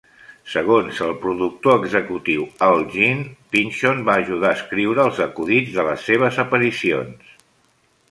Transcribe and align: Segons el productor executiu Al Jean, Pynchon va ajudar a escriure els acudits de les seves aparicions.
Segons 0.51 1.01
el 1.07 1.11
productor 1.25 1.77
executiu 1.81 2.47
Al 2.69 2.81
Jean, 2.95 3.21
Pynchon 3.57 4.03
va 4.11 4.19
ajudar 4.25 4.53
a 4.53 4.57
escriure 4.61 5.07
els 5.07 5.23
acudits 5.29 5.79
de 5.81 5.89
les 5.93 6.11
seves 6.13 6.45
aparicions. 6.49 7.35